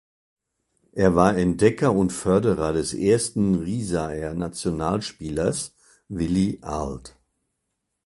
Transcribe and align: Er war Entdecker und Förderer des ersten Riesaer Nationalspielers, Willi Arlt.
Er 0.93 1.13
war 1.13 1.37
Entdecker 1.37 1.93
und 1.93 2.11
Förderer 2.11 2.73
des 2.73 2.95
ersten 2.95 3.53
Riesaer 3.59 4.33
Nationalspielers, 4.33 5.75
Willi 6.09 6.57
Arlt. 6.63 7.15